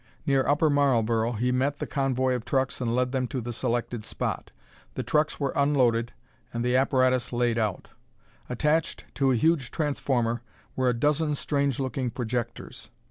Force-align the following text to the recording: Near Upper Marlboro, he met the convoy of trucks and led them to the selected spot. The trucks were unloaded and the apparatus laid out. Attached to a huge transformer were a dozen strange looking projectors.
Near 0.25 0.47
Upper 0.47 0.71
Marlboro, 0.71 1.33
he 1.33 1.51
met 1.51 1.77
the 1.77 1.85
convoy 1.85 2.33
of 2.33 2.43
trucks 2.43 2.81
and 2.81 2.95
led 2.95 3.11
them 3.11 3.27
to 3.27 3.39
the 3.39 3.53
selected 3.53 4.03
spot. 4.03 4.49
The 4.95 5.03
trucks 5.03 5.39
were 5.39 5.53
unloaded 5.55 6.11
and 6.51 6.65
the 6.65 6.75
apparatus 6.75 7.31
laid 7.31 7.59
out. 7.59 7.89
Attached 8.49 9.05
to 9.13 9.29
a 9.31 9.35
huge 9.35 9.69
transformer 9.69 10.41
were 10.75 10.89
a 10.89 10.95
dozen 10.95 11.35
strange 11.35 11.79
looking 11.79 12.09
projectors. 12.09 12.89